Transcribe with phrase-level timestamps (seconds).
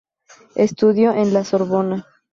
[0.55, 2.07] Estudió en la Sorbona.